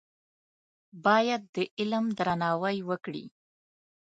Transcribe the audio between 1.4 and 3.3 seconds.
د علم درناوی وکړې.